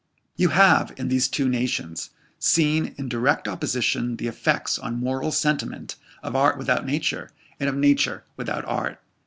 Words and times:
You 0.35 0.47
have, 0.49 0.91
in 0.97 1.09
these 1.09 1.27
two 1.27 1.47
nations, 1.47 2.09
seen 2.39 2.95
in 2.97 3.07
direct 3.07 3.47
opposition 3.47 4.15
the 4.17 4.25
effects 4.25 4.79
on 4.79 4.99
moral 4.99 5.31
sentiment 5.31 5.95
of 6.23 6.35
art 6.35 6.57
without 6.57 6.87
nature, 6.87 7.29
and 7.59 7.69
of 7.69 7.75
nature 7.75 8.23
without 8.35 8.65
art. 8.65 8.99